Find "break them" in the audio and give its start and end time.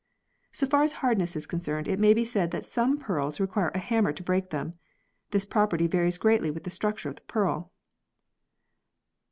4.23-4.73